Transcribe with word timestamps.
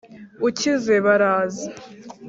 Ukize 0.47 0.95
baraza. 1.05 1.65